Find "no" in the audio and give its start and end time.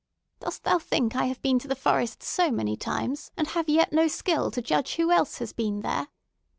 3.93-4.07